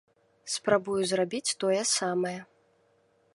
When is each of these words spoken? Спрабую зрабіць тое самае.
Спрабую 0.53 1.01
зрабіць 1.11 1.55
тое 1.65 1.79
самае. 1.91 2.37